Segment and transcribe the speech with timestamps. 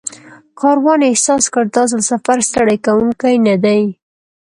[0.59, 3.81] کاروان احساس کړ دا ځل سفر ستړی کوونکی نه دی.